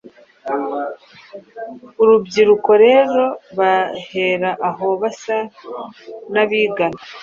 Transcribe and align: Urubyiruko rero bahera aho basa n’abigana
Urubyiruko 2.01 2.71
rero 2.85 3.23
bahera 3.57 4.49
aho 4.69 4.87
basa 5.01 5.37
n’abigana 6.33 6.99